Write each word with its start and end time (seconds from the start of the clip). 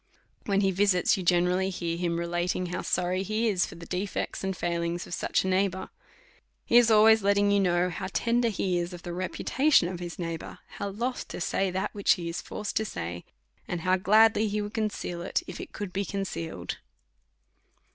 When 0.47 0.61
he 0.61 0.71
visits, 0.71 1.15
you 1.15 1.21
generally 1.21 1.69
hear 1.69 1.95
him 1.95 2.17
relating 2.19 2.65
how 2.65 2.81
sorry 2.81 3.21
he 3.21 3.47
is 3.47 3.67
for 3.67 3.75
the 3.75 3.85
defects 3.85 4.43
and 4.43 4.57
failings 4.57 5.05
of 5.05 5.13
such 5.13 5.43
a 5.43 5.47
neighbour. 5.47 5.89
He 6.65 6.77
is 6.77 6.89
al 6.89 7.03
ways 7.03 7.21
letting 7.21 7.51
you 7.51 7.59
know 7.59 7.91
how 7.91 8.07
tender 8.11 8.49
he 8.49 8.79
is 8.79 8.93
of 8.93 9.03
the 9.03 9.11
repu 9.11 9.43
tation 9.45 9.91
of 9.93 9.99
his 9.99 10.17
neighbour; 10.17 10.57
how 10.79 10.89
loth 10.89 11.27
to 11.27 11.39
say 11.39 11.69
that 11.69 11.93
which 11.93 12.13
he 12.13 12.27
is 12.27 12.41
forced 12.41 12.75
to 12.77 12.83
say; 12.85 13.25
and 13.67 13.81
how 13.81 13.95
gladly 13.95 14.47
he 14.47 14.59
would 14.59 14.73
conceal 14.73 15.19
itj 15.19 15.43
if 15.45 15.61
it 15.61 15.71
could 15.71 15.93
be 15.93 16.03
concealed. 16.03 16.77